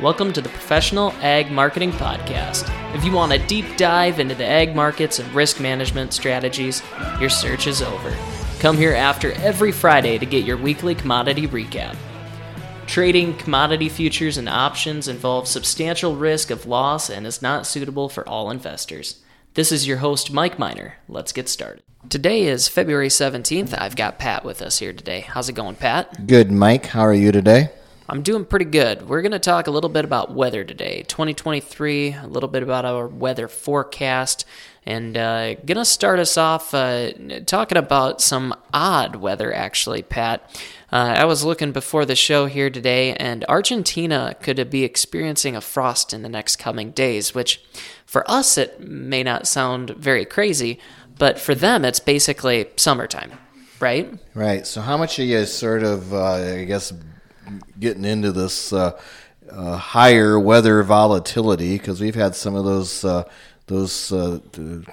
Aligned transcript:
Welcome 0.00 0.32
to 0.34 0.40
the 0.40 0.48
Professional 0.50 1.10
Ag 1.22 1.50
Marketing 1.50 1.90
Podcast. 1.90 2.72
If 2.94 3.04
you 3.04 3.10
want 3.10 3.32
a 3.32 3.44
deep 3.48 3.76
dive 3.76 4.20
into 4.20 4.36
the 4.36 4.46
ag 4.46 4.76
markets 4.76 5.18
and 5.18 5.28
risk 5.34 5.58
management 5.58 6.12
strategies, 6.12 6.84
your 7.18 7.28
search 7.28 7.66
is 7.66 7.82
over. 7.82 8.16
Come 8.60 8.76
here 8.76 8.94
after 8.94 9.32
every 9.32 9.72
Friday 9.72 10.16
to 10.16 10.24
get 10.24 10.44
your 10.44 10.56
weekly 10.56 10.94
commodity 10.94 11.48
recap. 11.48 11.96
Trading 12.86 13.36
commodity 13.38 13.88
futures 13.88 14.36
and 14.38 14.48
options 14.48 15.08
involves 15.08 15.50
substantial 15.50 16.14
risk 16.14 16.52
of 16.52 16.64
loss 16.64 17.10
and 17.10 17.26
is 17.26 17.42
not 17.42 17.66
suitable 17.66 18.08
for 18.08 18.26
all 18.28 18.52
investors. 18.52 19.20
This 19.54 19.72
is 19.72 19.88
your 19.88 19.96
host, 19.96 20.32
Mike 20.32 20.60
Miner. 20.60 20.94
Let's 21.08 21.32
get 21.32 21.48
started. 21.48 21.82
Today 22.08 22.44
is 22.44 22.68
February 22.68 23.08
17th. 23.08 23.76
I've 23.76 23.96
got 23.96 24.20
Pat 24.20 24.44
with 24.44 24.62
us 24.62 24.78
here 24.78 24.92
today. 24.92 25.22
How's 25.22 25.48
it 25.48 25.54
going, 25.54 25.74
Pat? 25.74 26.28
Good, 26.28 26.52
Mike. 26.52 26.86
How 26.86 27.00
are 27.00 27.12
you 27.12 27.32
today? 27.32 27.70
I'm 28.10 28.22
doing 28.22 28.46
pretty 28.46 28.64
good. 28.64 29.06
We're 29.06 29.20
going 29.20 29.32
to 29.32 29.38
talk 29.38 29.66
a 29.66 29.70
little 29.70 29.90
bit 29.90 30.02
about 30.02 30.32
weather 30.32 30.64
today, 30.64 31.04
2023, 31.08 32.14
a 32.14 32.26
little 32.26 32.48
bit 32.48 32.62
about 32.62 32.86
our 32.86 33.06
weather 33.06 33.48
forecast, 33.48 34.46
and 34.86 35.14
uh, 35.14 35.56
going 35.56 35.76
to 35.76 35.84
start 35.84 36.18
us 36.18 36.38
off 36.38 36.72
uh, 36.72 37.12
talking 37.44 37.76
about 37.76 38.22
some 38.22 38.54
odd 38.72 39.16
weather, 39.16 39.52
actually, 39.52 40.00
Pat. 40.00 40.40
Uh, 40.90 41.16
I 41.18 41.26
was 41.26 41.44
looking 41.44 41.72
before 41.72 42.06
the 42.06 42.16
show 42.16 42.46
here 42.46 42.70
today, 42.70 43.12
and 43.12 43.44
Argentina 43.46 44.34
could 44.40 44.70
be 44.70 44.84
experiencing 44.84 45.54
a 45.54 45.60
frost 45.60 46.14
in 46.14 46.22
the 46.22 46.30
next 46.30 46.56
coming 46.56 46.92
days, 46.92 47.34
which 47.34 47.62
for 48.06 48.28
us 48.30 48.56
it 48.56 48.80
may 48.80 49.22
not 49.22 49.46
sound 49.46 49.90
very 49.90 50.24
crazy, 50.24 50.78
but 51.18 51.38
for 51.38 51.54
them 51.54 51.84
it's 51.84 52.00
basically 52.00 52.70
summertime, 52.76 53.32
right? 53.80 54.18
Right. 54.32 54.66
So, 54.66 54.80
how 54.80 54.96
much 54.96 55.18
are 55.18 55.24
you 55.24 55.44
sort 55.44 55.82
of, 55.82 56.14
uh, 56.14 56.32
I 56.32 56.64
guess, 56.64 56.90
getting 57.78 58.04
into 58.04 58.32
this 58.32 58.72
uh, 58.72 58.98
uh, 59.50 59.76
higher 59.76 60.38
weather 60.38 60.82
volatility 60.82 61.78
because 61.78 62.00
we've 62.00 62.14
had 62.14 62.34
some 62.34 62.54
of 62.54 62.64
those 62.64 63.04
uh, 63.04 63.24
those 63.66 64.12
uh, 64.12 64.38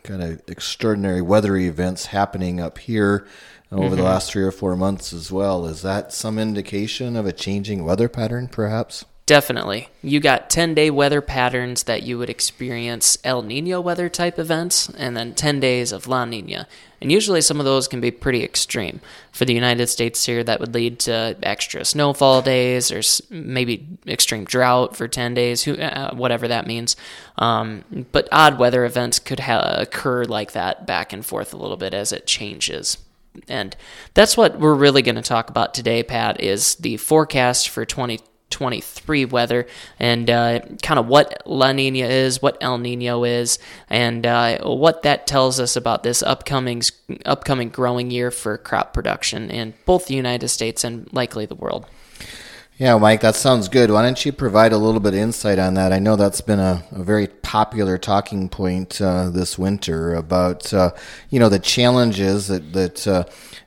kind 0.03 0.22
of 0.22 0.42
extraordinary 0.47 1.22
weather 1.22 1.56
events 1.56 2.08
happening 2.08 2.59
up 2.59 2.78
here 2.78 3.25
over 3.72 3.88
mm-hmm. 3.88 3.95
the 3.95 4.03
last 4.03 4.31
three 4.31 4.44
or 4.44 4.52
four 4.52 4.75
months 4.75 5.14
as 5.14 5.31
well. 5.31 5.66
Is 5.66 5.81
that 5.81 6.14
some 6.14 6.38
indication 6.38 7.16
of 7.16 7.25
a 7.25 7.31
changing 7.31 7.84
weather 7.84 8.09
pattern, 8.09 8.47
perhaps? 8.47 9.06
Definitely. 9.26 9.90
You 10.04 10.20
got 10.20 10.52
10 10.52 10.76
day 10.76 10.92
weather 10.92 11.20
patterns 11.20 11.84
that 11.84 12.04
you 12.04 12.20
would 12.20 12.30
experience 12.30 13.18
El 13.23 13.42
Nino 13.42 13.81
weather 13.81 14.08
type 14.08 14.38
events, 14.38 14.88
and 14.90 15.18
then 15.18 15.34
10 15.34 15.59
days 15.59 15.92
of 15.92 16.08
La 16.08 16.26
Nina. 16.26 16.68
And 17.02 17.12
usually 17.12 17.42
some 17.42 17.58
of 17.59 17.66
those 17.66 17.88
can 17.88 18.00
be 18.00 18.12
pretty 18.12 18.44
extreme. 18.44 19.02
For 19.31 19.46
the 19.46 19.53
United 19.53 19.88
States 19.88 20.28
here, 20.28 20.44
that 20.44 20.59
would 20.59 20.76
lead 20.76 21.00
to 21.02 21.36
extra 21.42 21.84
snowfall 21.86 22.44
days 22.44 22.92
or 22.92 23.02
maybe 23.31 23.88
extreme 24.06 24.46
drought 24.46 24.96
for 24.96 25.08
10 25.08 25.34
days, 25.34 25.68
uh, 25.68 26.12
whatever 26.14 26.48
that 26.48 26.68
means. 26.68 26.96
Um, 27.40 27.84
but 28.12 28.28
odd 28.31 28.59
weather 28.59 28.86
events 28.86 29.18
could 29.18 29.40
ha- 29.40 29.78
occur 29.80 30.26
like 30.26 30.52
that 30.52 30.86
back 30.86 31.14
and 31.14 31.26
forth 31.26 31.52
a 31.52 31.58
little 31.58 31.78
bit 31.78 31.96
as 31.96 32.12
it 32.12 32.28
changes. 32.28 33.00
And 33.48 33.76
that's 34.14 34.38
what 34.38 34.59
we're 34.59 34.76
really 34.76 35.02
going 35.02 35.16
to 35.16 35.23
talk 35.23 35.50
about 35.50 35.73
today, 35.73 36.03
Pat, 36.03 36.40
is 36.42 36.76
the 36.76 36.98
forecast 36.98 37.70
for 37.70 37.88
20- 37.88 38.20
23 38.56 39.25
weather 39.25 39.67
and 40.00 40.30
uh, 40.30 40.61
kind 40.81 40.98
of 40.98 41.08
what 41.08 41.44
La 41.45 41.73
Nina 41.73 42.06
is, 42.06 42.42
what 42.42 42.58
El 42.62 42.78
Nino 42.78 43.25
is, 43.25 43.59
and 43.89 44.25
uh, 44.25 44.59
what 44.64 45.02
that 45.02 45.28
tells 45.28 45.59
us 45.59 45.75
about 45.75 46.03
this 46.03 46.23
upcoming 46.23 46.81
upcoming 47.25 47.67
growing 47.67 48.12
year 48.12 48.31
for 48.31 48.58
crop 48.58 48.94
production 48.94 49.52
in 49.52 49.73
both 49.86 50.06
the 50.06 50.14
United 50.14 50.47
States 50.47 50.86
and 50.86 51.12
likely 51.12 51.45
the 51.45 51.53
world. 51.53 51.86
Yeah, 52.78 52.98
Mike, 52.98 53.22
that 53.22 53.36
sounds 53.38 53.70
good. 53.70 53.90
Why 53.90 54.02
don't 54.02 54.26
you 54.26 54.34
provide 54.34 54.73
a 54.73 54.78
little 54.78 55.00
bit 55.00 55.14
of 55.14 55.20
insight 55.22 55.59
on 55.59 55.76
that? 55.76 55.94
I 55.94 56.00
know 56.00 56.18
that's 56.18 56.42
been 56.42 56.59
a, 56.59 56.84
a 56.92 57.04
very 57.04 57.28
popular 57.28 57.98
talking 57.98 58.50
point 58.50 59.00
uh, 59.00 59.30
this 59.30 59.58
winter 59.58 60.14
about 60.14 60.73
uh, 60.73 60.92
you 61.30 61.40
know 61.40 61.47
the 61.47 61.58
challenges 61.58 62.50
that 62.50 62.74
that 62.74 63.08
uh, 63.08 63.24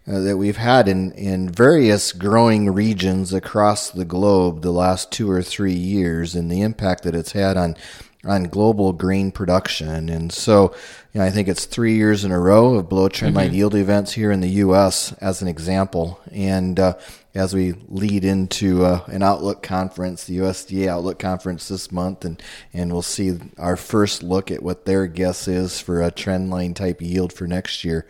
uh, 0.07 0.21
that 0.21 0.37
we've 0.37 0.59
had 0.59 0.89
in 0.89 1.13
in 1.13 1.49
various 1.49 2.13
growing 2.13 2.71
regions 2.71 3.33
across 3.33 3.89
the 3.89 4.05
globe 4.05 4.61
the 4.61 4.73
last 4.73 5.11
two 5.11 5.31
or 5.31 5.43
three 5.43 5.73
years, 5.73 6.35
and 6.35 6.51
the 6.51 6.61
impact 6.61 7.03
that 7.05 7.15
it's 7.15 7.33
had 7.33 7.57
on 7.57 7.77
on 8.25 8.45
global 8.45 8.93
grain 8.93 9.31
production. 9.31 10.09
And 10.09 10.33
so, 10.33 10.75
you 11.13 11.21
know, 11.21 11.27
I 11.27 11.31
think 11.31 11.47
it's 11.47 11.67
three 11.67 11.95
years 11.95 12.25
in 12.25 12.33
a 12.33 12.39
row 12.39 12.75
of 12.75 12.89
below 12.89 13.09
trend 13.09 13.37
line 13.37 13.49
mm-hmm. 13.49 13.55
yield 13.55 13.75
events 13.77 14.13
here 14.13 14.33
in 14.33 14.41
the 14.41 14.49
U.S. 14.49 15.13
as 15.15 15.41
an 15.41 15.49
example. 15.49 16.21
And 16.33 16.81
uh, 16.81 16.99
as 17.35 17.55
we 17.55 17.75
lead 17.89 18.25
into 18.25 18.85
uh, 18.85 19.05
an 19.07 19.23
outlook 19.23 19.63
conference, 19.63 20.25
the 20.25 20.39
USDA 20.39 20.89
outlook 20.89 21.21
conference 21.21 21.69
this 21.69 21.93
month, 21.93 22.25
and, 22.25 22.43
and 22.73 22.93
we'll 22.93 23.03
see 23.03 23.39
our 23.57 23.77
first 23.77 24.25
look 24.25 24.51
at 24.51 24.63
what 24.63 24.85
their 24.85 25.07
guess 25.07 25.47
is 25.47 25.81
for 25.81 26.03
a 26.03 26.11
trend 26.11 26.51
line 26.51 26.75
type 26.75 27.01
yield 27.01 27.33
for 27.33 27.47
next 27.47 27.85
year. 27.85 28.07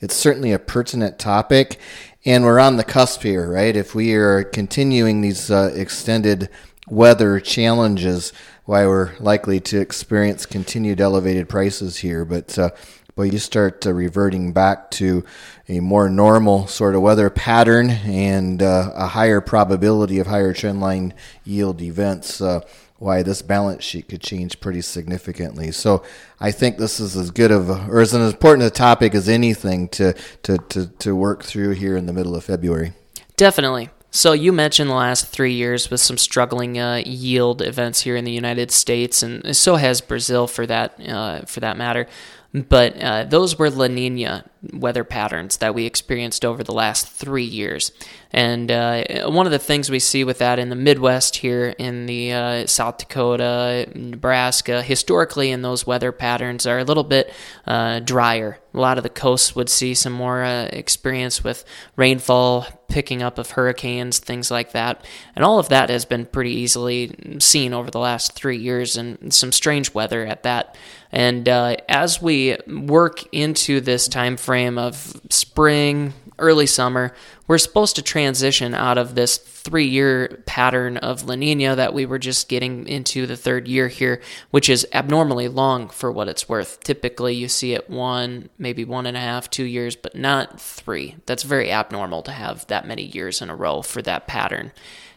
It's 0.00 0.16
certainly 0.16 0.52
a 0.52 0.58
pertinent 0.58 1.18
topic, 1.18 1.78
and 2.24 2.42
we're 2.42 2.58
on 2.58 2.78
the 2.78 2.84
cusp 2.84 3.22
here, 3.22 3.50
right? 3.50 3.76
If 3.76 3.94
we 3.94 4.14
are 4.14 4.44
continuing 4.44 5.20
these 5.20 5.50
uh, 5.50 5.72
extended 5.74 6.48
weather 6.88 7.38
challenges, 7.38 8.32
why 8.70 8.86
we're 8.86 9.10
likely 9.18 9.58
to 9.58 9.80
experience 9.80 10.46
continued 10.46 11.00
elevated 11.00 11.48
prices 11.48 11.96
here. 11.96 12.24
But 12.24 12.56
uh, 12.56 12.70
you 13.16 13.40
start 13.40 13.84
uh, 13.84 13.92
reverting 13.92 14.52
back 14.52 14.92
to 14.92 15.24
a 15.68 15.80
more 15.80 16.08
normal 16.08 16.68
sort 16.68 16.94
of 16.94 17.02
weather 17.02 17.30
pattern 17.30 17.90
and 17.90 18.62
uh, 18.62 18.92
a 18.94 19.08
higher 19.08 19.40
probability 19.40 20.20
of 20.20 20.28
higher 20.28 20.54
trendline 20.54 21.14
yield 21.42 21.82
events. 21.82 22.40
Uh, 22.40 22.60
why 22.98 23.24
this 23.24 23.42
balance 23.42 23.82
sheet 23.82 24.08
could 24.08 24.20
change 24.20 24.60
pretty 24.60 24.82
significantly. 24.82 25.72
So 25.72 26.04
I 26.38 26.52
think 26.52 26.78
this 26.78 27.00
is 27.00 27.16
as 27.16 27.32
good 27.32 27.50
of 27.50 27.70
a, 27.70 27.88
or 27.88 27.98
as 27.98 28.14
an 28.14 28.22
important 28.22 28.68
a 28.68 28.70
topic 28.70 29.16
as 29.16 29.28
anything 29.28 29.88
to, 29.88 30.12
to, 30.44 30.58
to, 30.58 30.86
to 30.86 31.16
work 31.16 31.42
through 31.42 31.70
here 31.70 31.96
in 31.96 32.06
the 32.06 32.12
middle 32.12 32.36
of 32.36 32.44
February. 32.44 32.92
Definitely. 33.36 33.88
So 34.10 34.32
you 34.32 34.52
mentioned 34.52 34.90
the 34.90 34.94
last 34.94 35.28
three 35.28 35.52
years 35.52 35.88
with 35.88 36.00
some 36.00 36.18
struggling 36.18 36.78
uh, 36.78 37.02
yield 37.06 37.62
events 37.62 38.00
here 38.00 38.16
in 38.16 38.24
the 38.24 38.32
United 38.32 38.72
States, 38.72 39.22
and 39.22 39.56
so 39.56 39.76
has 39.76 40.00
Brazil 40.00 40.48
for 40.48 40.66
that 40.66 41.00
uh, 41.08 41.42
for 41.42 41.60
that 41.60 41.76
matter. 41.76 42.08
But 42.52 43.00
uh, 43.00 43.24
those 43.24 43.58
were 43.58 43.70
La 43.70 43.86
Nina 43.86 44.44
weather 44.72 45.04
patterns 45.04 45.58
that 45.58 45.74
we 45.74 45.86
experienced 45.86 46.44
over 46.44 46.64
the 46.64 46.72
last 46.72 47.08
three 47.08 47.44
years. 47.44 47.92
And 48.32 48.70
uh, 48.70 49.30
one 49.30 49.46
of 49.46 49.52
the 49.52 49.58
things 49.58 49.88
we 49.88 50.00
see 50.00 50.24
with 50.24 50.38
that 50.38 50.58
in 50.58 50.68
the 50.68 50.76
Midwest 50.76 51.36
here, 51.36 51.74
in 51.78 52.06
the 52.06 52.32
uh, 52.32 52.66
South 52.66 52.98
Dakota, 52.98 53.88
Nebraska, 53.94 54.82
historically 54.82 55.50
in 55.50 55.62
those 55.62 55.86
weather 55.86 56.12
patterns 56.12 56.66
are 56.66 56.78
a 56.78 56.84
little 56.84 57.04
bit 57.04 57.32
uh, 57.66 58.00
drier. 58.00 58.58
A 58.74 58.78
lot 58.78 58.98
of 58.98 59.04
the 59.04 59.10
coasts 59.10 59.56
would 59.56 59.68
see 59.68 59.94
some 59.94 60.12
more 60.12 60.42
uh, 60.44 60.64
experience 60.72 61.42
with 61.42 61.64
rainfall, 61.96 62.66
picking 62.88 63.22
up 63.22 63.38
of 63.38 63.52
hurricanes, 63.52 64.18
things 64.18 64.50
like 64.50 64.72
that. 64.72 65.04
And 65.34 65.44
all 65.44 65.58
of 65.58 65.68
that 65.70 65.88
has 65.88 66.04
been 66.04 66.26
pretty 66.26 66.52
easily 66.52 67.38
seen 67.40 67.72
over 67.72 67.90
the 67.90 67.98
last 67.98 68.32
three 68.32 68.58
years, 68.58 68.96
and 68.96 69.32
some 69.32 69.50
strange 69.50 69.94
weather 69.94 70.24
at 70.26 70.42
that. 70.44 70.76
And 71.12 71.48
uh, 71.48 71.76
as 71.88 72.22
we 72.22 72.56
work 72.66 73.22
into 73.32 73.80
this 73.80 74.08
time 74.08 74.36
frame 74.36 74.78
of 74.78 75.20
spring, 75.28 76.14
early 76.40 76.66
summer, 76.66 77.14
we're 77.46 77.58
supposed 77.58 77.96
to 77.96 78.02
transition 78.02 78.74
out 78.74 78.98
of 78.98 79.14
this 79.14 79.36
three 79.36 79.86
year 79.86 80.42
pattern 80.46 80.96
of 80.96 81.24
La 81.24 81.34
Nina 81.34 81.76
that 81.76 81.94
we 81.94 82.06
were 82.06 82.18
just 82.18 82.48
getting 82.48 82.88
into 82.88 83.26
the 83.26 83.36
third 83.36 83.68
year 83.68 83.88
here, 83.88 84.20
which 84.50 84.68
is 84.68 84.86
abnormally 84.92 85.48
long 85.48 85.88
for 85.88 86.10
what 86.10 86.28
it's 86.28 86.48
worth. 86.48 86.80
Typically, 86.82 87.34
you 87.34 87.48
see 87.48 87.74
it 87.74 87.88
one, 87.88 88.48
maybe 88.58 88.84
one 88.84 89.06
and 89.06 89.16
a 89.16 89.20
half, 89.20 89.50
two 89.50 89.64
years, 89.64 89.94
but 89.94 90.16
not 90.16 90.60
three. 90.60 91.16
That's 91.26 91.42
very 91.42 91.70
abnormal 91.70 92.22
to 92.22 92.32
have 92.32 92.66
that 92.68 92.86
many 92.86 93.04
years 93.04 93.42
in 93.42 93.50
a 93.50 93.56
row 93.56 93.82
for 93.82 94.02
that 94.02 94.26
pattern. 94.26 94.72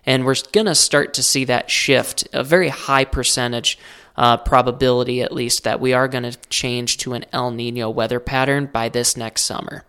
And 0.05 0.25
we're 0.25 0.35
going 0.51 0.65
to 0.65 0.75
start 0.75 1.13
to 1.13 1.23
see 1.23 1.45
that 1.45 1.71
shift, 1.71 2.27
a 2.33 2.43
very 2.43 2.67
high 2.67 3.05
percentage 3.05 3.79
uh, 4.15 4.37
probability, 4.37 5.21
at 5.21 5.31
least, 5.31 5.63
that 5.63 5.79
we 5.79 5.93
are 5.93 6.07
going 6.07 6.23
to 6.23 6.37
change 6.49 6.97
to 6.97 7.13
an 7.13 7.25
El 7.33 7.51
Nino 7.51 7.89
weather 7.89 8.19
pattern 8.19 8.67
by 8.67 8.89
this 8.89 9.17
next 9.17 9.43
summer. 9.43 9.85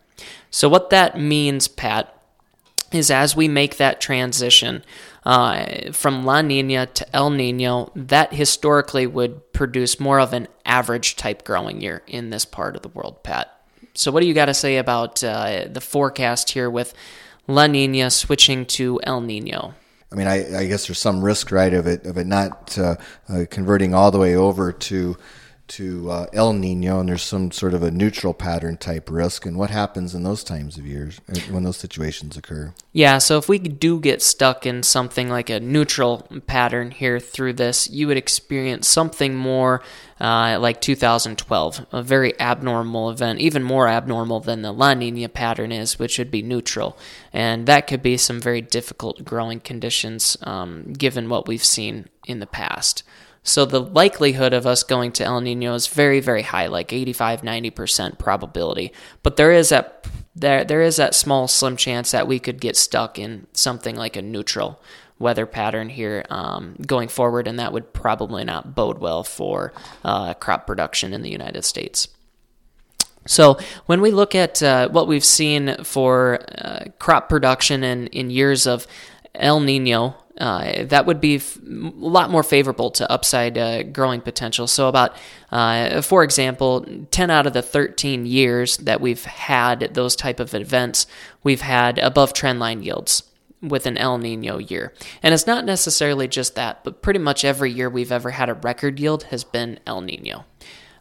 So, 0.51 0.69
what 0.69 0.91
that 0.91 1.19
means, 1.19 1.69
Pat, 1.69 2.11
is 2.93 3.11
as 3.11 3.35
we 3.35 3.49
make 3.49 3.77
that 3.77 4.01
transition 4.01 4.85
uh, 5.25 5.93
from 5.93 6.25
La 6.25 6.43
Nina 6.43 6.87
to 6.87 7.17
El 7.17 7.31
Nino, 7.31 7.91
that 7.97 8.33
historically 8.33 9.07
would 9.07 9.53
produce 9.53 9.99
more 9.99 10.21
of 10.21 10.33
an 10.33 10.49
average 10.65 11.17
type 11.17 11.45
growing 11.45 11.81
year 11.81 12.03
in 12.07 12.31
this 12.31 12.45
part 12.45 12.77
of 12.77 12.83
the 12.83 12.89
world, 12.89 13.23
Pat. 13.23 13.51
So, 13.95 14.11
what 14.11 14.21
do 14.21 14.27
you 14.27 14.35
got 14.35 14.47
to 14.47 14.55
say 14.55 14.77
about 14.77 15.23
uh, 15.23 15.67
the 15.71 15.81
forecast 15.81 16.51
here 16.53 16.71
with 16.71 16.95
La 17.47 17.67
Nina 17.67 18.11
switching 18.11 18.65
to 18.67 19.01
El 19.03 19.21
Nino? 19.21 19.75
I 20.15 20.17
mean, 20.17 20.29
I, 20.29 20.61
I, 20.61 20.67
guess 20.67 20.87
there's 20.87 21.01
some 21.01 21.25
risk, 21.25 21.51
right, 21.51 21.75
of 21.75 21.89
it 21.89 22.07
of 22.07 22.17
it 22.19 22.27
not 22.29 22.79
uh, 22.79 22.95
uh, 23.29 23.47
converting 23.51 23.95
all 23.95 24.13
the 24.13 24.19
way 24.21 24.37
over 24.37 24.71
to 24.71 25.17
to 25.67 26.11
uh, 26.11 26.27
El 26.33 26.53
Nino, 26.53 27.01
and 27.01 27.09
there's 27.09 27.23
some 27.23 27.51
sort 27.51 27.75
of 27.75 27.83
a 27.83 27.91
neutral 27.91 28.35
pattern 28.35 28.77
type 28.77 29.11
risk. 29.11 29.47
And 29.47 29.57
what 29.57 29.71
happens 29.71 30.15
in 30.15 30.23
those 30.23 30.45
times 30.45 30.77
of 30.77 30.87
years 30.87 31.21
uh, 31.29 31.39
when 31.51 31.65
those 31.65 31.77
situations 31.77 32.37
occur? 32.37 32.75
Yeah, 32.93 33.19
so 33.19 33.39
if 33.39 33.49
we 33.49 33.59
do 33.59 33.99
get 33.99 34.23
stuck 34.23 34.67
in 34.67 34.83
something 34.83 35.29
like 35.29 35.49
a 35.49 35.61
neutral 35.61 36.27
pattern 36.47 36.91
here 36.91 37.19
through 37.19 37.55
this, 37.55 37.89
you 37.89 38.07
would 38.07 38.17
experience 38.17 38.87
something 38.87 39.35
more 39.35 39.83
uh, 40.21 40.59
like 40.61 40.81
2012, 40.81 41.87
a 41.93 42.03
very 42.03 42.39
abnormal 42.39 43.11
event, 43.11 43.41
even 43.41 43.63
more 43.63 43.89
abnormal 43.89 44.41
than 44.41 44.63
the 44.63 44.73
La 44.73 44.95
Nina 44.95 45.29
pattern 45.29 45.73
is, 45.73 45.99
which 45.99 46.19
would 46.19 46.31
be 46.31 46.43
neutral. 46.43 46.97
And 47.33 47.67
that 47.67 47.87
could 47.87 48.03
be 48.03 48.17
some 48.17 48.41
very 48.41 48.61
difficult 48.61 49.25
growing 49.25 49.61
conditions 49.61 50.37
um, 50.43 50.93
given 50.93 51.29
what 51.29 51.49
we've 51.49 51.65
seen 51.65 52.09
in 52.27 52.41
the 52.41 52.47
past. 52.47 53.03
So 53.45 53.67
the 53.67 53.81
likelihood 53.81 54.55
of 54.55 54.67
us 54.67 54.83
going 54.83 55.13
to 55.13 55.25
El 55.25 55.43
Nino 55.43 55.75
is 55.75 55.87
very, 55.87 56.19
very 56.19 56.43
high, 56.43 56.67
like 56.67 56.93
85, 56.93 57.43
90% 57.43 58.19
probability. 58.19 58.91
But 59.23 59.37
there 59.37 59.53
is 59.53 59.69
that 59.69 60.07
there 60.35 60.65
there 60.65 60.83
is 60.83 60.97
that 60.97 61.15
small 61.15 61.47
slim 61.47 61.77
chance 61.77 62.11
that 62.11 62.27
we 62.27 62.39
could 62.41 62.61
get 62.61 62.77
stuck 62.77 63.19
in 63.19 63.47
something 63.53 63.95
like 63.95 64.17
a 64.17 64.23
neutral 64.23 64.81
weather 65.19 65.47
pattern 65.47 65.91
here 65.91 66.25
um, 66.31 66.75
going 66.87 67.09
forward, 67.09 67.47
and 67.47 67.59
that 67.59 67.73
would 67.73 67.93
probably 67.93 68.45
not 68.45 68.75
bode 68.75 68.99
well 68.99 69.23
for 69.23 69.73
uh, 70.03 70.35
crop 70.35 70.67
production 70.67 71.13
in 71.13 71.23
the 71.23 71.31
United 71.31 71.65
States. 71.65 72.09
So 73.27 73.59
when 73.87 74.01
we 74.01 74.11
look 74.11 74.35
at 74.35 74.63
uh, 74.63 74.89
what 74.89 75.07
we've 75.07 75.25
seen 75.25 75.83
for 75.85 76.41
uh, 76.59 76.87
crop 76.99 77.29
production 77.29 77.85
in, 77.85 78.09
in 78.09 78.31
years 78.31 78.67
of 78.67 78.87
El 79.35 79.61
Nino, 79.61 80.17
uh, 80.39 80.85
that 80.85 81.07
would 81.07 81.21
be 81.21 81.37
f- 81.37 81.59
a 81.65 81.69
lot 81.69 82.31
more 82.31 82.43
favorable 82.43 82.91
to 82.91 83.11
upside 83.11 83.57
uh, 83.57 83.85
growing 83.85 84.21
potential. 84.21 84.67
So, 84.67 84.89
about, 84.89 85.17
uh, 85.53 86.03
for 86.03 86.25
example, 86.25 86.85
10 87.11 87.31
out 87.31 87.47
of 87.47 87.53
the 87.53 87.63
13 87.63 88.27
years 88.27 88.77
that 88.79 89.01
we've 89.01 89.25
had 89.25 89.95
those 89.95 90.17
type 90.17 90.41
of 90.41 90.55
events, 90.55 91.07
we've 91.45 91.61
had 91.61 91.99
above 91.99 92.33
trendline 92.33 92.85
yields 92.85 93.23
with 93.63 93.87
an 93.87 93.97
El 93.97 94.19
Nino 94.19 94.59
year. 94.59 94.93
And 95.23 95.33
it's 95.33 95.47
not 95.47 95.65
necessarily 95.65 96.29
just 96.29 96.55
that, 96.57 96.85
but 96.85 97.01
pretty 97.01 97.21
much 97.21 97.45
every 97.45 97.71
year 97.71 97.89
we've 97.89 98.13
ever 98.13 98.31
had 98.31 98.49
a 98.49 98.55
record 98.55 98.99
yield 98.99 99.25
has 99.25 99.45
been 99.45 99.79
El 99.87 100.01
Nino. 100.01 100.45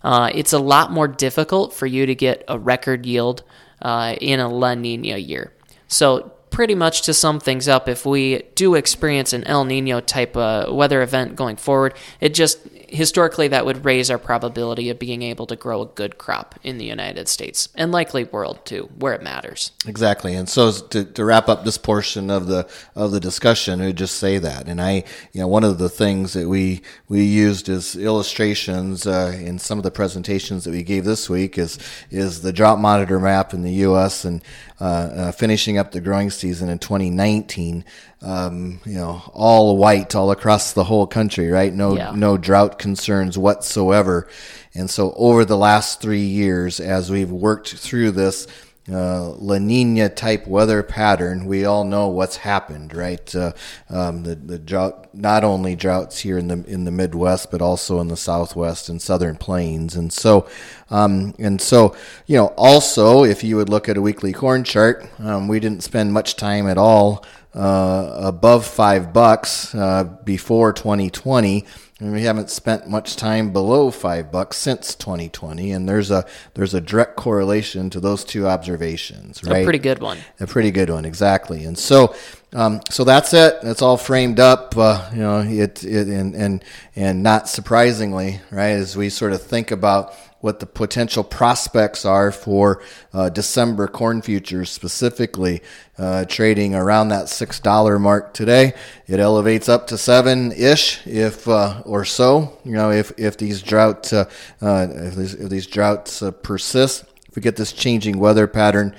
Uh, 0.04 0.30
it's 0.34 0.54
a 0.54 0.60
lot 0.60 0.92
more 0.92 1.08
difficult 1.08 1.74
for 1.74 1.88
you 1.88 2.06
to 2.06 2.14
get 2.14 2.44
a 2.48 2.60
record 2.60 3.06
yield 3.06 3.44
uh, 3.82 4.16
in 4.22 4.40
a 4.40 4.50
La 4.50 4.76
Nina 4.76 5.18
year. 5.18 5.54
So 5.88 6.34
pretty 6.54 6.76
much 6.76 7.02
to 7.02 7.14
sum 7.14 7.40
things 7.40 7.68
up, 7.68 7.90
if 7.90 8.06
we 8.06 8.44
do 8.54 8.76
experience 8.76 9.34
an 9.34 9.44
El 9.46 9.66
Nino 9.66 10.00
type 10.00 10.38
uh, 10.38 10.68
weather 10.70 11.02
event 11.02 11.36
going 11.36 11.58
forward, 11.58 11.96
it 12.22 12.34
just 12.34 12.60
historically 12.94 13.48
that 13.48 13.66
would 13.66 13.84
raise 13.84 14.12
our 14.12 14.20
probability 14.20 14.92
of 14.92 15.00
being 15.00 15.24
able 15.24 15.48
to 15.48 15.56
grow 15.56 15.82
a 15.82 15.86
good 15.88 16.20
crop 16.20 16.60
in 16.62 16.78
the 16.78 16.86
United 16.86 17.28
States 17.28 17.70
and 17.74 17.92
likely 17.92 18.24
world 18.26 18.64
too, 18.66 18.88
where 19.00 19.14
it 19.14 19.24
matters. 19.24 19.72
Exactly. 19.88 20.36
And 20.36 20.48
so 20.48 20.72
to, 20.72 21.04
to 21.04 21.26
wrap 21.26 21.50
up 21.50 21.66
this 21.66 21.80
portion 21.80 22.30
of 22.30 22.46
the 22.46 22.70
of 22.96 23.12
the 23.12 23.20
discussion, 23.20 23.82
we 23.82 23.94
just 23.94 24.18
say 24.18 24.38
that. 24.38 24.68
And 24.68 24.80
I, 24.80 25.04
you 25.32 25.42
know, 25.42 25.48
one 25.48 25.64
of 25.64 25.80
the 25.80 25.90
things 25.90 26.34
that 26.34 26.48
we 26.48 26.84
we 27.10 27.24
used 27.24 27.68
as 27.68 27.96
illustrations 27.96 29.08
uh, 29.08 29.36
in 29.36 29.58
some 29.58 29.80
of 29.80 29.84
the 29.84 29.92
presentations 29.92 30.64
that 30.66 30.72
we 30.72 30.84
gave 30.84 31.04
this 31.04 31.28
week 31.28 31.58
is 31.58 31.80
is 32.12 32.44
the 32.44 32.54
drought 32.54 32.80
monitor 32.80 33.20
map 33.20 33.56
in 33.56 33.64
the 33.64 33.74
U.S. 33.88 34.24
and 34.24 34.44
uh, 34.80 34.84
uh, 34.84 35.32
finishing 35.32 35.78
up 35.78 35.94
the 35.94 36.02
growing 36.02 36.30
season 36.44 36.70
in 36.70 36.80
2019 36.80 37.86
um, 38.24 38.80
you 38.86 38.96
know, 38.96 39.22
all 39.34 39.78
white 39.78 40.16
all 40.16 40.32
across 40.32 40.74
the 40.74 40.84
whole 40.84 41.06
country, 41.06 41.50
right? 41.50 41.74
No, 41.74 41.96
yeah. 41.96 42.14
no 42.16 42.38
drought 42.38 42.80
concerns 42.80 43.38
whatsoever. 43.38 44.30
And 44.74 44.90
so 44.90 45.14
over 45.18 45.44
the 45.46 45.58
last 45.58 46.02
three 46.02 46.26
years, 46.26 46.80
as 46.80 47.12
we've 47.12 47.30
worked 47.30 47.74
through 47.76 48.12
this, 48.12 48.48
uh, 48.92 49.30
La 49.30 49.58
Nina 49.60 50.10
type 50.10 50.46
weather 50.46 50.84
pattern, 50.84 51.46
we 51.46 51.64
all 51.64 51.86
know 51.86 52.08
what's 52.10 52.38
happened, 52.38 52.94
right? 52.94 53.34
Uh, 53.34 53.54
um, 53.90 54.24
the 54.24 54.36
the 54.36 54.60
drought, 54.60 55.08
not 55.14 55.44
only 55.46 55.76
droughts 55.76 56.20
here 56.20 56.38
in 56.38 56.50
the 56.50 56.64
in 56.66 56.84
the 56.84 56.92
Midwest, 56.92 57.50
but 57.50 57.62
also 57.62 58.02
in 58.02 58.10
the 58.10 58.18
Southwest 58.18 58.90
and 58.90 59.02
Southern 59.02 59.38
Plains, 59.38 59.96
and 59.96 60.12
so 60.12 60.48
um, 60.90 61.34
and 61.40 61.62
so 61.62 61.96
you 62.28 62.36
know 62.36 62.48
also 62.58 63.24
if 63.24 63.44
you 63.44 63.56
would 63.56 63.70
look 63.70 63.88
at 63.88 63.96
a 63.96 64.02
weekly 64.02 64.34
corn 64.34 64.66
chart, 64.66 65.08
um, 65.20 65.48
we 65.48 65.62
didn't 65.62 65.84
spend 65.84 66.12
much 66.12 66.36
time 66.36 66.68
at 66.68 66.78
all 66.78 67.24
uh, 67.56 68.14
above 68.18 68.66
five 68.66 69.14
bucks 69.14 69.74
uh, 69.76 70.04
before 70.04 70.74
2020, 70.74 71.66
and 72.04 72.12
we 72.12 72.24
haven't 72.24 72.50
spent 72.50 72.90
much 72.90 73.16
time 73.16 73.54
below 73.54 73.90
five 73.90 74.30
bucks 74.30 74.58
since 74.58 74.94
2020. 74.94 75.72
And 75.72 75.88
there's 75.88 76.12
a 76.12 76.26
there's 76.54 76.74
a 76.74 76.82
direct 76.82 77.16
correlation 77.16 77.90
to 77.92 78.02
those 78.02 78.26
two 78.26 78.46
observations, 78.46 79.42
right? 79.46 79.62
A 79.62 79.64
pretty 79.64 79.80
good 79.80 80.00
one. 80.00 80.18
A 80.42 80.46
pretty 80.46 80.72
good 80.72 80.90
one, 80.90 81.06
exactly. 81.06 81.64
And 81.64 81.78
so. 81.78 82.14
Um, 82.56 82.82
so 82.92 83.04
that's 83.04 83.34
it. 83.34 83.56
It's 83.64 83.82
all 83.82 83.98
framed 83.98 84.40
up, 84.40 84.78
uh, 84.78 85.10
you 85.12 85.22
know. 85.22 85.40
It, 85.40 85.84
it 85.84 86.08
and 86.08 86.36
and 86.36 86.64
and 86.96 87.24
not 87.24 87.50
surprisingly, 87.50 88.42
right? 88.52 88.74
As 88.74 88.96
we 88.96 89.10
sort 89.10 89.34
of 89.34 89.42
think 89.42 89.72
about 89.72 90.14
what 90.44 90.60
the 90.60 90.66
potential 90.66 91.24
prospects 91.24 92.04
are 92.04 92.30
for 92.30 92.84
uh, 93.14 93.30
December 93.30 93.88
corn 93.88 94.22
futures 94.22 94.70
specifically, 94.70 95.62
uh, 95.98 96.26
trading 96.26 96.76
around 96.76 97.08
that 97.08 97.30
six 97.30 97.62
dollar 97.62 97.98
mark 97.98 98.34
today. 98.34 98.74
It 99.08 99.22
elevates 99.22 99.70
up 99.70 99.88
to 99.88 99.98
seven 99.98 100.52
ish, 100.52 101.00
if 101.08 101.48
uh, 101.48 101.82
or 101.86 102.04
so. 102.04 102.60
You 102.66 102.74
know, 102.74 102.92
if 102.92 103.14
if 103.18 103.38
these 103.38 103.62
drought 103.62 104.12
uh, 104.12 104.26
uh, 104.62 104.88
if, 104.90 105.16
these, 105.16 105.34
if 105.34 105.50
these 105.50 105.66
droughts 105.66 106.22
uh, 106.22 106.32
persist, 106.32 107.06
if 107.30 107.38
we 107.38 107.42
get 107.42 107.56
this 107.56 107.72
changing 107.72 108.20
weather 108.20 108.46
pattern. 108.46 108.98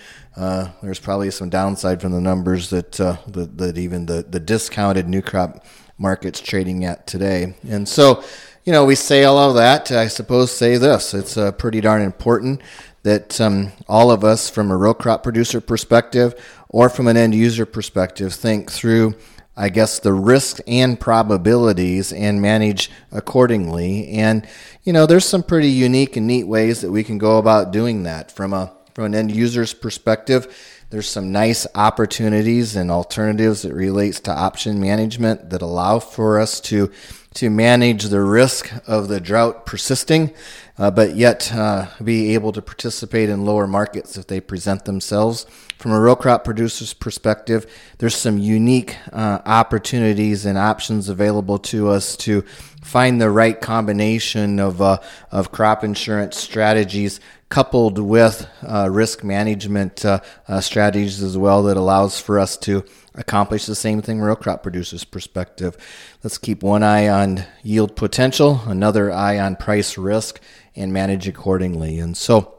there's 0.82 0.98
probably 0.98 1.30
some 1.30 1.50
downside 1.50 2.00
from 2.00 2.12
the 2.12 2.22
numbers 2.22 2.70
that 2.70 2.92
that, 2.92 3.58
that 3.58 3.76
even 3.76 4.06
the, 4.06 4.24
the 4.26 4.40
discounted 4.40 5.06
new 5.10 5.20
crop 5.20 5.62
market's 5.98 6.40
trading 6.40 6.86
at 6.86 7.06
today. 7.06 7.54
And 7.68 7.86
so, 7.86 8.24
you 8.64 8.72
know, 8.72 8.84
we 8.84 8.94
say 8.94 9.24
all 9.24 9.38
of 9.38 9.54
that 9.56 9.92
I 9.92 10.08
suppose, 10.08 10.50
say 10.50 10.76
this. 10.76 11.14
It's 11.14 11.36
uh, 11.36 11.52
pretty 11.52 11.80
darn 11.80 12.02
important 12.02 12.62
that 13.02 13.38
um, 13.40 13.72
all 13.86 14.10
of 14.10 14.24
us, 14.24 14.48
from 14.48 14.70
a 14.70 14.76
row 14.76 14.94
crop 14.94 15.22
producer 15.22 15.60
perspective 15.60 16.34
or 16.70 16.88
from 16.88 17.06
an 17.06 17.16
end 17.16 17.34
user 17.34 17.66
perspective, 17.66 18.32
think 18.32 18.72
through, 18.72 19.14
I 19.56 19.68
guess, 19.68 19.98
the 19.98 20.14
risks 20.14 20.60
and 20.66 20.98
probabilities 20.98 22.12
and 22.12 22.40
manage 22.40 22.90
accordingly. 23.12 24.08
And, 24.08 24.46
you 24.82 24.92
know, 24.94 25.04
there's 25.04 25.26
some 25.26 25.42
pretty 25.42 25.68
unique 25.68 26.16
and 26.16 26.26
neat 26.26 26.44
ways 26.44 26.80
that 26.80 26.90
we 26.90 27.04
can 27.04 27.18
go 27.18 27.36
about 27.36 27.72
doing 27.72 28.04
that 28.04 28.32
from 28.32 28.54
a 28.54 28.72
from 28.94 29.06
an 29.06 29.14
end 29.14 29.34
user's 29.34 29.74
perspective. 29.74 30.84
There's 30.90 31.08
some 31.08 31.32
nice 31.32 31.66
opportunities 31.74 32.76
and 32.76 32.90
alternatives 32.90 33.62
that 33.62 33.74
relates 33.74 34.20
to 34.20 34.30
option 34.30 34.80
management 34.80 35.50
that 35.50 35.62
allow 35.62 35.98
for 35.98 36.38
us 36.38 36.60
to 36.60 36.92
to 37.34 37.50
manage 37.50 38.04
the 38.04 38.20
risk 38.20 38.72
of 38.86 39.08
the 39.08 39.20
drought 39.20 39.66
persisting, 39.66 40.32
uh, 40.78 40.90
but 40.90 41.16
yet 41.16 41.52
uh, 41.52 41.86
be 42.02 42.34
able 42.34 42.52
to 42.52 42.62
participate 42.62 43.28
in 43.28 43.44
lower 43.44 43.66
markets 43.66 44.16
if 44.16 44.26
they 44.26 44.40
present 44.40 44.84
themselves. 44.84 45.46
From 45.78 45.92
a 45.92 46.00
row 46.00 46.16
crop 46.16 46.44
producer's 46.44 46.94
perspective, 46.94 47.66
there's 47.98 48.14
some 48.16 48.38
unique 48.38 48.96
uh, 49.12 49.40
opportunities 49.44 50.46
and 50.46 50.56
options 50.56 51.08
available 51.08 51.58
to 51.58 51.88
us 51.88 52.16
to 52.18 52.42
find 52.82 53.20
the 53.20 53.30
right 53.30 53.60
combination 53.60 54.58
of, 54.60 54.80
uh, 54.80 54.98
of 55.30 55.52
crop 55.52 55.84
insurance 55.84 56.36
strategies 56.36 57.20
coupled 57.48 57.98
with 57.98 58.48
uh, 58.66 58.88
risk 58.90 59.22
management 59.22 60.04
uh, 60.04 60.20
strategies 60.60 61.22
as 61.22 61.38
well 61.38 61.62
that 61.62 61.76
allows 61.76 62.18
for 62.18 62.38
us 62.38 62.56
to 62.56 62.84
accomplish 63.14 63.66
the 63.66 63.74
same 63.74 64.02
thing 64.02 64.20
row 64.20 64.34
crop 64.34 64.62
producers 64.62 65.04
perspective. 65.04 65.76
Let's 66.22 66.38
keep 66.38 66.62
one 66.62 66.82
eye 66.82 67.08
on 67.08 67.44
yield 67.62 67.94
potential, 67.94 68.60
another 68.66 69.12
eye 69.12 69.38
on 69.38 69.56
price 69.56 69.96
risk, 69.96 70.40
and 70.74 70.92
manage 70.92 71.28
accordingly. 71.28 71.98
And 71.98 72.16
so, 72.16 72.54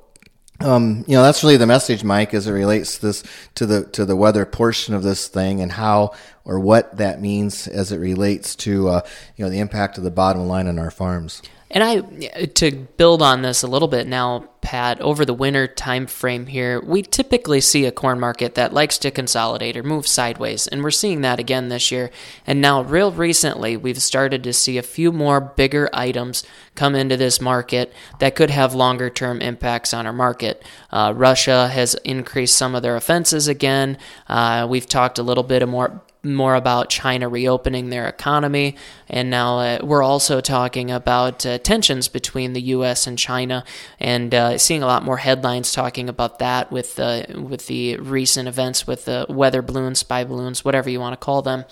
um, 0.62 1.04
you 1.08 1.16
know, 1.16 1.24
that's 1.24 1.44
really 1.44 1.58
the 1.58 1.68
message, 1.68 2.04
Mike, 2.04 2.34
as 2.34 2.48
it 2.48 2.52
relates 2.52 2.96
to 2.96 3.08
this 3.08 3.24
to 3.56 3.66
the 3.66 3.84
to 3.88 4.06
the 4.06 4.16
weather 4.16 4.46
portion 4.46 4.94
of 4.94 5.04
this 5.04 5.28
thing 5.28 5.62
and 5.62 5.72
how 5.74 6.14
or 6.46 6.60
what 6.60 6.98
that 6.98 7.22
means 7.22 7.68
as 7.68 7.92
it 7.92 7.98
relates 7.98 8.56
to 8.56 8.88
uh, 8.88 9.02
you 9.36 9.44
know 9.44 9.52
the 9.52 9.60
impact 9.60 9.98
of 9.98 10.04
the 10.04 10.12
bottom 10.12 10.48
line 10.48 10.68
on 10.68 10.80
our 10.80 10.92
farms. 10.92 11.42
And 11.72 11.84
I 11.84 12.45
to 12.45 12.72
build 12.98 13.22
on 13.22 13.41
this 13.41 13.63
a 13.63 13.67
little 13.67 13.88
bit 13.88 14.05
now, 14.05 14.50
Pat, 14.62 15.01
over 15.01 15.25
the 15.25 15.34
winter 15.34 15.67
time 15.67 16.05
frame 16.05 16.45
here, 16.45 16.79
we 16.81 17.01
typically 17.01 17.60
see 17.60 17.86
a 17.86 17.91
corn 17.91 18.19
market 18.19 18.55
that 18.55 18.74
likes 18.74 18.98
to 19.00 19.12
consolidate 19.12 19.75
or 19.75 19.84
move 19.84 20.07
sideways, 20.07 20.67
and 20.67 20.84
we're 20.84 20.91
seeing 20.91 21.22
that 21.22 21.39
again 21.39 21.69
this 21.69 21.91
year. 21.91 22.12
And 22.45 22.62
now 22.62 22.81
real 22.81 23.12
recently, 23.12 23.77
we've 23.77 24.01
started 24.01 24.43
to 24.43 24.53
see 24.53 24.77
a 24.77 24.84
few 24.84 25.12
more 25.12 25.41
bigger 25.41 25.89
items 25.91 26.43
come 26.75 26.95
into 26.95 27.17
this 27.17 27.41
market 27.41 27.93
that 28.19 28.36
could 28.36 28.51
have 28.51 28.75
longer 28.75 29.10
term 29.10 29.41
impacts 29.41 29.93
on 29.93 30.05
our 30.05 30.13
market. 30.13 30.63
Uh, 30.91 31.13
Russia 31.15 31.67
has 31.69 31.95
increased 32.03 32.55
some 32.55 32.75
of 32.75 32.84
their 32.84 32.95
offenses 32.95 33.48
again. 33.48 33.98
Uh, 34.27 34.67
we've 34.69 34.88
talked 34.88 35.17
a 35.17 35.24
little 35.24 35.43
bit 35.43 35.67
more 35.67 36.01
more 36.25 36.55
about 36.55 36.89
China 36.89 37.29
reopening 37.29 37.89
their 37.89 38.08
economy, 38.08 38.75
and 39.08 39.29
now 39.29 39.60
uh, 39.60 39.79
we're 39.84 40.03
also 40.03 40.41
talking 40.41 40.91
about 40.91 41.46
uh, 41.46 41.58
tensions 41.60 42.08
between 42.08 42.53
the 42.53 42.62
U.S. 42.62 43.08
and 43.08 43.17
China, 43.17 43.63
and 44.00 44.34
uh, 44.34 44.58
seeing 44.58 44.82
a 44.82 44.88
lot 44.88 45.03
more 45.03 45.17
headlines 45.17 45.72
talking 45.72 46.10
about 46.10 46.39
that 46.39 46.72
with 46.72 46.96
the 46.96 47.25
with 47.38 47.67
the 47.67 47.98
recent 47.98 48.48
events 48.48 48.88
with 48.88 49.05
the 49.05 49.25
weather 49.29 49.62
balloons, 49.62 50.00
spy 50.00 50.24
balloons, 50.24 50.65
whatever 50.65 50.89
you 50.89 51.00
want 51.00 51.13
to 51.13 51.24
call 51.24 51.41
them. 51.41 51.65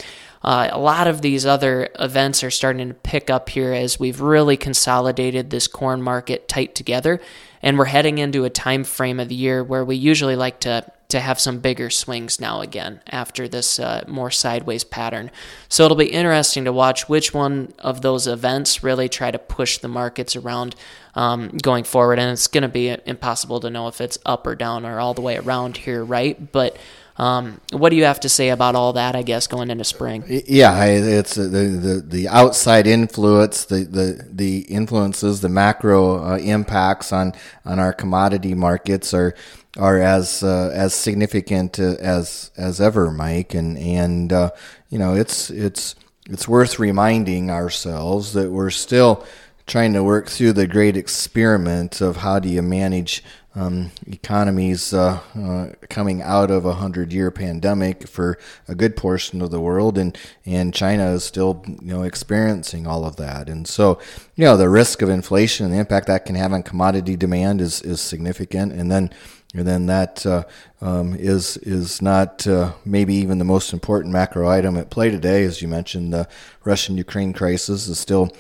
Uh, 0.44 0.70
a 0.72 0.80
lot 0.80 1.08
of 1.08 1.22
these 1.22 1.46
other 1.46 1.90
events 2.00 2.44
are 2.44 2.52
starting 2.52 2.90
to 2.90 2.94
pick 2.94 3.30
up 3.30 3.50
here 3.50 3.72
as 3.74 4.00
we've 4.00 4.22
really 4.22 4.58
consolidated 4.58 5.50
this 5.50 5.68
corn 5.68 6.02
market 6.02 6.48
tight 6.48 6.76
together, 6.76 7.22
and 7.62 7.78
we're 7.78 7.86
heading 7.86 8.18
into 8.18 8.44
a 8.44 8.50
time 8.50 8.84
frame 8.84 9.20
of 9.20 9.30
the 9.30 9.36
year 9.36 9.64
where 9.64 9.86
we 9.86 9.96
usually 9.96 10.36
like 10.36 10.60
to 10.60 10.92
to 11.14 11.20
have 11.20 11.40
some 11.40 11.60
bigger 11.60 11.92
swings 11.92 12.42
now 12.42 12.62
again 12.62 13.00
after 13.08 13.48
this 13.48 13.80
uh, 13.80 14.04
more 14.08 14.32
sideways 14.32 14.84
pattern. 14.84 15.30
So 15.70 15.86
it'll 15.86 15.96
be 15.96 16.08
interesting 16.08 16.66
to 16.66 16.74
watch 16.74 17.08
which 17.08 17.36
one 17.36 17.72
of 17.78 18.02
those 18.02 18.26
events 18.26 18.84
really 18.84 19.08
try 19.08 19.30
to 19.30 19.38
push 19.38 19.78
the 19.78 19.88
markets 19.88 20.36
around 20.36 20.76
um, 21.14 21.50
going 21.50 21.84
forward. 21.84 22.18
And 22.18 22.32
it's 22.32 22.48
going 22.48 22.64
to 22.64 22.68
be 22.68 22.98
impossible 23.06 23.60
to 23.60 23.70
know 23.70 23.88
if 23.90 24.02
it's 24.02 24.18
up 24.26 24.48
or 24.48 24.56
down 24.56 24.88
or 24.88 25.00
all 25.00 25.14
the 25.14 25.22
way 25.22 25.38
around 25.38 25.78
here, 25.78 26.04
right? 26.04 26.52
But 26.52 26.78
um, 27.18 27.62
what 27.72 27.90
do 27.90 27.96
you 27.96 28.06
have 28.06 28.20
to 28.22 28.30
say 28.30 28.50
about 28.50 28.76
all 28.76 28.94
that? 28.94 29.16
I 29.16 29.22
guess 29.22 29.46
going 29.48 29.70
into 29.70 29.84
spring. 29.84 30.24
Yeah, 30.28 30.84
it's 30.86 31.38
uh, 31.38 31.44
the 31.44 31.48
the, 31.48 32.04
the 32.06 32.28
outside 32.28 32.88
influence, 32.88 33.66
the, 33.66 33.84
the 33.84 34.28
the 34.32 34.60
influences, 34.62 35.42
the 35.42 35.50
macro 35.50 36.24
uh, 36.24 36.38
impacts 36.38 37.14
on 37.14 37.34
on 37.66 37.80
our 37.80 37.94
commodity 37.94 38.56
markets 38.56 39.14
are 39.14 39.36
are 39.78 40.00
as 40.00 40.42
uh, 40.42 40.72
as 40.74 40.96
significant 40.96 41.80
uh, 41.80 41.96
as 42.00 42.52
as 42.58 42.82
ever, 42.82 43.12
Mike. 43.12 43.54
And 43.54 43.78
and 43.78 44.34
uh, 44.34 44.52
you 44.90 44.98
know, 44.98 45.14
it's 45.14 45.52
it's 45.52 45.96
it's 46.28 46.48
worth 46.48 46.80
reminding 46.80 47.52
ourselves 47.52 48.34
that 48.34 48.50
we're 48.50 48.72
still 48.72 49.24
trying 49.66 49.94
to 49.94 50.04
work 50.04 50.30
through 50.30 50.54
the 50.54 50.68
great 50.68 50.98
experiment 50.98 52.02
of 52.02 52.18
how 52.18 52.40
do 52.40 52.50
you 52.50 52.62
manage 52.62 53.24
um, 53.56 53.92
economies 54.08 54.94
uh, 54.94 55.20
uh, 55.38 55.68
coming 55.90 56.22
out 56.22 56.50
of 56.50 56.66
a 56.66 56.74
hundred 56.74 57.14
year 57.14 57.30
pandemic 57.30 58.08
for 58.08 58.38
a 58.68 58.74
good 58.74 58.96
portion 58.96 59.42
of 59.42 59.52
the 59.52 59.62
world, 59.62 59.98
and 59.98 60.18
and 60.46 60.74
China 60.74 61.12
is 61.12 61.24
still 61.24 61.64
you 61.68 61.94
know 61.94 62.04
experiencing 62.04 62.88
all 62.88 63.06
of 63.06 63.18
that, 63.18 63.50
and 63.50 63.68
so 63.68 64.00
you 64.36 64.44
know 64.46 64.58
the 64.58 64.70
risk 64.70 65.02
of 65.02 65.10
inflation 65.10 65.66
and 65.66 65.74
the 65.74 65.80
impact 65.80 66.08
that 66.08 66.26
can 66.26 66.36
have 66.36 66.52
on 66.52 66.64
commodity 66.64 67.16
demand 67.16 67.62
is 67.62 67.82
is 67.82 68.02
significant, 68.02 68.74
and 68.74 68.92
then. 68.92 69.12
And 69.56 69.68
then 69.68 69.86
that 69.86 70.26
uh, 70.26 70.46
um, 70.82 71.14
is 71.14 71.58
is 71.58 72.02
not 72.02 72.48
uh, 72.48 72.74
maybe 72.86 73.14
even 73.14 73.38
the 73.38 73.46
most 73.46 73.72
important 73.72 74.12
macro 74.12 74.50
item 74.50 74.76
at 74.78 74.90
play 74.90 75.12
today, 75.12 75.44
as 75.44 75.62
you 75.62 75.68
mentioned. 75.68 76.12
The 76.12 76.28
Russian-Ukraine 76.64 77.34
crisis 77.34 77.88
is 77.88 78.00
still 78.00 78.32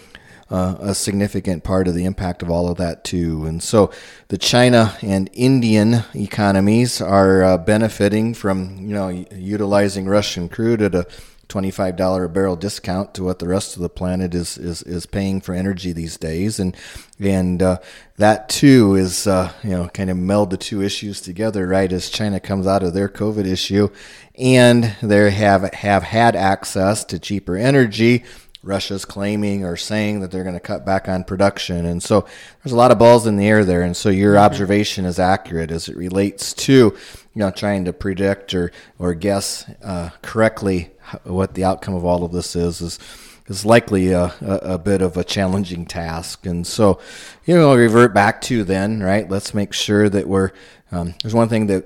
uh, 0.50 0.76
a 0.80 0.96
significant 0.96 1.64
part 1.64 1.88
of 1.88 1.96
the 1.96 2.06
impact 2.06 2.42
of 2.42 2.50
all 2.50 2.70
of 2.70 2.78
that 2.78 3.04
too. 3.04 3.46
And 3.46 3.62
so 3.62 3.92
the 4.28 4.38
China 4.38 4.98
and 5.02 5.30
Indian 5.34 6.04
economies 6.14 7.02
are 7.02 7.44
uh, 7.44 7.58
benefiting 7.58 8.34
from 8.34 8.78
you 8.80 8.94
know 8.94 9.10
utilizing 9.10 10.06
Russian 10.06 10.50
crude 10.50 10.82
at 10.82 10.96
a 10.96 11.08
$25 11.54 12.26
a 12.26 12.30
barrel 12.30 12.56
discount 12.56 13.14
to 13.14 13.24
what 13.24 13.40
the 13.40 13.48
rest 13.48 13.76
of 13.76 13.82
the 13.82 13.90
planet 13.90 14.34
is, 14.34 14.58
is, 14.58 14.82
is 14.84 15.06
paying 15.06 15.40
for 15.40 15.54
energy 15.54 15.92
these 15.92 16.18
days. 16.18 16.60
And, 16.60 16.76
and, 17.20 17.62
uh, 17.62 17.78
that 18.18 18.50
too 18.50 18.96
is, 18.96 19.28
uh, 19.28 19.52
you 19.64 19.72
know, 19.72 19.88
kind 19.90 20.10
of 20.10 20.18
meld 20.18 20.50
the 20.50 20.58
two 20.58 20.82
issues 20.82 21.22
together, 21.22 21.68
right? 21.68 21.92
As 21.92 22.10
China 22.10 22.40
comes 22.40 22.66
out 22.66 22.82
of 22.82 22.94
their 22.94 23.10
COVID 23.10 23.46
issue 23.46 23.90
and 24.36 24.96
they 25.04 25.30
have, 25.30 25.74
have 25.74 26.04
had 26.04 26.36
access 26.36 27.04
to 27.06 27.20
cheaper 27.20 27.56
energy 27.56 28.24
Russia's 28.64 29.04
claiming 29.04 29.66
or 29.66 29.76
saying 29.76 30.22
that 30.22 30.32
they're 30.32 30.44
going 30.44 30.56
to 30.56 30.60
cut 30.60 30.86
back 30.86 31.10
on 31.10 31.26
production. 31.26 31.86
And 31.86 32.02
so 32.02 32.26
there's 32.64 32.72
a 32.72 32.78
lot 32.78 32.92
of 32.92 32.98
balls 32.98 33.28
in 33.28 33.36
the 33.36 33.46
air 33.46 33.66
there. 33.66 33.82
And 33.82 33.96
so 33.96 34.10
your 34.10 34.36
mm-hmm. 34.36 34.46
observation 34.46 35.06
is 35.06 35.20
accurate 35.20 35.70
as 35.70 35.90
it 35.90 35.98
relates 35.98 36.54
to, 36.54 36.74
you 36.74 36.96
know, 37.36 37.52
trying 37.52 37.84
to 37.86 37.94
predict 37.94 38.54
or, 38.54 38.72
or 38.98 39.14
guess 39.14 39.70
uh, 39.84 40.12
correctly 40.22 40.92
what 41.26 41.54
the 41.54 41.66
outcome 41.66 41.94
of 41.94 42.06
all 42.06 42.24
of 42.24 42.32
this 42.32 42.56
is, 42.56 42.80
is, 42.80 43.00
is 43.48 43.66
likely 43.66 44.12
a, 44.12 44.34
a, 44.42 44.60
a, 44.74 44.78
bit 44.78 45.02
of 45.02 45.18
a 45.18 45.24
challenging 45.26 45.86
task. 45.86 46.46
And 46.46 46.66
so, 46.66 47.02
you 47.46 47.56
know, 47.56 47.76
revert 47.76 48.14
back 48.14 48.40
to 48.44 48.64
then, 48.64 49.04
right? 49.04 49.30
Let's 49.30 49.54
make 49.54 49.74
sure 49.74 50.08
that 50.08 50.28
we're, 50.28 50.52
um, 50.92 51.16
there's 51.22 51.36
one 51.36 51.50
thing 51.50 51.68
that 51.68 51.86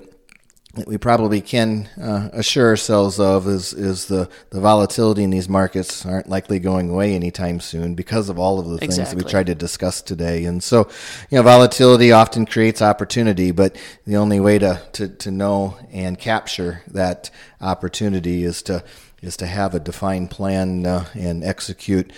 that 0.77 0.87
we 0.87 0.97
probably 0.97 1.41
can 1.41 1.89
uh, 2.01 2.29
assure 2.33 2.69
ourselves 2.69 3.19
of 3.19 3.47
is 3.47 3.73
is 3.73 4.05
the, 4.05 4.29
the 4.49 4.59
volatility 4.59 5.23
in 5.23 5.29
these 5.29 5.49
markets 5.49 6.05
aren't 6.05 6.29
likely 6.29 6.59
going 6.59 6.89
away 6.89 7.13
anytime 7.13 7.59
soon 7.59 7.95
because 7.95 8.29
of 8.29 8.39
all 8.39 8.59
of 8.59 8.65
the 8.67 8.75
exactly. 8.75 8.95
things 8.95 9.09
that 9.09 9.17
we 9.17 9.29
tried 9.29 9.47
to 9.47 9.55
discuss 9.55 10.01
today. 10.01 10.45
And 10.45 10.63
so, 10.63 10.89
you 11.29 11.37
know, 11.37 11.43
volatility 11.43 12.11
often 12.11 12.45
creates 12.45 12.81
opportunity, 12.81 13.51
but 13.51 13.75
the 14.05 14.17
only 14.17 14.39
way 14.39 14.59
to, 14.59 14.81
to, 14.93 15.09
to 15.09 15.31
know 15.31 15.77
and 15.91 16.17
capture 16.17 16.81
that 16.87 17.29
opportunity 17.61 18.43
is 18.43 18.61
to 18.63 18.83
is 19.21 19.37
to 19.37 19.47
have 19.47 19.73
a 19.73 19.79
defined 19.79 20.29
plan 20.29 20.85
uh, 20.85 21.05
and 21.15 21.43
execute 21.43 22.11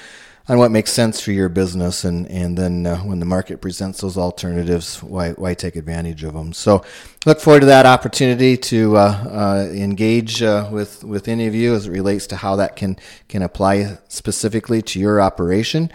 on 0.50 0.58
what 0.58 0.72
makes 0.72 0.92
sense 0.92 1.22
for 1.22 1.32
your 1.32 1.48
business, 1.48 2.04
and 2.04 2.30
and 2.30 2.58
then 2.58 2.88
uh, 2.88 2.98
when 2.98 3.20
the 3.20 3.26
market 3.26 3.62
presents 3.62 4.02
those 4.02 4.18
alternatives, 4.18 5.02
why 5.04 5.32
why 5.34 5.54
take 5.54 5.76
advantage 5.76 6.24
of 6.24 6.34
them? 6.34 6.54
So, 6.54 6.84
look 7.26 7.40
forward 7.40 7.60
to 7.62 7.66
that 7.68 7.86
opportunity 7.86 8.58
to 8.58 8.98
uh, 8.98 9.00
uh, 9.00 9.72
engage 9.72 10.42
uh, 10.42 10.68
with 10.72 11.04
with 11.04 11.28
any 11.28 11.46
of 11.46 11.54
you 11.54 11.76
as 11.76 11.86
it 11.86 11.92
relates 11.92 12.26
to 12.28 12.36
how 12.36 12.56
that 12.56 12.76
can 12.76 12.98
can 13.28 13.44
apply 13.44 14.00
specifically 14.08 14.82
to 14.82 15.00
your 15.00 15.22
operation. 15.22 15.92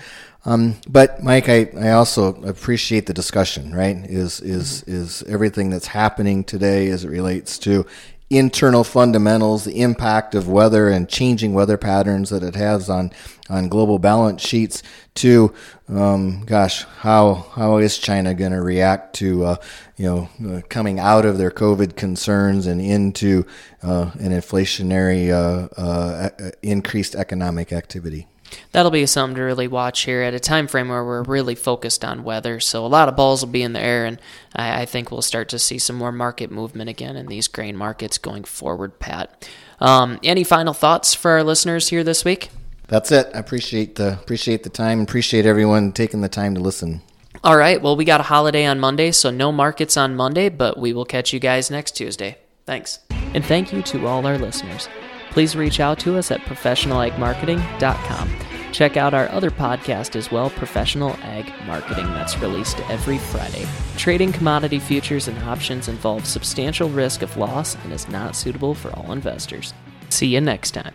Um, 0.46 0.76
but 0.86 1.22
Mike, 1.22 1.48
I, 1.48 1.70
I 1.76 1.92
also 1.92 2.34
appreciate 2.42 3.06
the 3.06 3.14
discussion. 3.14 3.74
Right? 3.74 3.96
Is 3.96 4.40
is 4.40 4.84
is 4.84 5.24
everything 5.24 5.70
that's 5.70 5.88
happening 5.88 6.44
today 6.44 6.90
as 6.90 7.04
it 7.04 7.08
relates 7.08 7.58
to 7.60 7.86
internal 8.30 8.84
fundamentals, 8.84 9.64
the 9.64 9.80
impact 9.80 10.34
of 10.34 10.48
weather 10.48 10.88
and 10.88 11.08
changing 11.08 11.54
weather 11.54 11.76
patterns 11.76 12.30
that 12.30 12.42
it 12.42 12.54
has 12.54 12.88
on 12.88 13.12
on 13.50 13.68
global 13.68 13.98
balance 13.98 14.40
sheets. 14.40 14.82
To, 15.16 15.54
um, 15.88 16.44
gosh, 16.44 16.84
how 16.84 17.46
how 17.52 17.76
is 17.78 17.98
China 17.98 18.34
going 18.34 18.52
to 18.52 18.62
react 18.62 19.14
to 19.16 19.44
uh, 19.44 19.56
you 19.96 20.06
know 20.06 20.56
uh, 20.56 20.60
coming 20.68 20.98
out 20.98 21.24
of 21.24 21.38
their 21.38 21.50
COVID 21.50 21.96
concerns 21.96 22.66
and 22.66 22.80
into 22.80 23.46
uh, 23.82 24.10
an 24.14 24.32
inflationary 24.32 25.30
uh, 25.30 25.68
uh, 25.80 26.50
increased 26.62 27.14
economic 27.14 27.72
activity? 27.72 28.26
That'll 28.72 28.90
be 28.90 29.06
something 29.06 29.36
to 29.36 29.42
really 29.42 29.68
watch 29.68 30.02
here 30.02 30.22
at 30.22 30.34
a 30.34 30.40
time 30.40 30.66
frame 30.66 30.88
where 30.88 31.04
we're 31.04 31.22
really 31.22 31.54
focused 31.54 32.04
on 32.04 32.24
weather. 32.24 32.60
So 32.60 32.84
a 32.84 32.88
lot 32.88 33.08
of 33.08 33.16
balls 33.16 33.44
will 33.44 33.52
be 33.52 33.62
in 33.62 33.72
the 33.72 33.80
air, 33.80 34.04
and 34.04 34.20
I, 34.54 34.82
I 34.82 34.84
think 34.86 35.10
we'll 35.10 35.22
start 35.22 35.48
to 35.50 35.58
see 35.58 35.78
some 35.78 35.96
more 35.96 36.12
market 36.12 36.50
movement 36.50 36.90
again 36.90 37.16
in 37.16 37.26
these 37.26 37.48
grain 37.48 37.76
markets 37.76 38.18
going 38.18 38.44
forward. 38.44 38.98
Pat, 38.98 39.48
um, 39.80 40.18
any 40.22 40.44
final 40.44 40.74
thoughts 40.74 41.14
for 41.14 41.32
our 41.32 41.42
listeners 41.42 41.88
here 41.88 42.04
this 42.04 42.24
week? 42.24 42.50
That's 42.88 43.10
it. 43.10 43.30
I 43.34 43.38
appreciate 43.38 43.96
the 43.96 44.12
appreciate 44.12 44.62
the 44.62 44.70
time. 44.70 45.00
Appreciate 45.00 45.46
everyone 45.46 45.92
taking 45.92 46.20
the 46.20 46.28
time 46.28 46.54
to 46.54 46.60
listen. 46.60 47.00
All 47.42 47.56
right. 47.56 47.80
Well, 47.80 47.96
we 47.96 48.04
got 48.04 48.20
a 48.20 48.24
holiday 48.24 48.64
on 48.66 48.78
Monday, 48.80 49.10
so 49.10 49.30
no 49.30 49.50
markets 49.52 49.96
on 49.96 50.14
Monday, 50.14 50.48
but 50.48 50.78
we 50.78 50.92
will 50.92 51.04
catch 51.04 51.32
you 51.32 51.40
guys 51.40 51.70
next 51.70 51.92
Tuesday. 51.92 52.38
Thanks. 52.66 53.00
And 53.10 53.44
thank 53.44 53.72
you 53.72 53.82
to 53.82 54.06
all 54.06 54.26
our 54.26 54.38
listeners. 54.38 54.88
Please 55.34 55.56
reach 55.56 55.80
out 55.80 55.98
to 55.98 56.16
us 56.16 56.30
at 56.30 56.40
professionalagmarketing.com. 56.42 58.30
Check 58.70 58.96
out 58.96 59.14
our 59.14 59.28
other 59.30 59.50
podcast 59.50 60.14
as 60.14 60.30
well, 60.30 60.48
Professional 60.50 61.10
Ag 61.22 61.52
Marketing, 61.66 62.06
that's 62.06 62.38
released 62.38 62.78
every 62.88 63.18
Friday. 63.18 63.66
Trading 63.96 64.30
commodity 64.30 64.78
futures 64.78 65.26
and 65.26 65.36
options 65.42 65.88
involves 65.88 66.28
substantial 66.28 66.88
risk 66.88 67.22
of 67.22 67.36
loss 67.36 67.74
and 67.82 67.92
is 67.92 68.08
not 68.08 68.36
suitable 68.36 68.76
for 68.76 68.92
all 68.96 69.10
investors. 69.10 69.74
See 70.08 70.28
you 70.28 70.40
next 70.40 70.70
time. 70.70 70.94